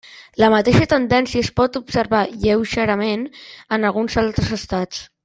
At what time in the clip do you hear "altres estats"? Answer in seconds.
4.27-5.05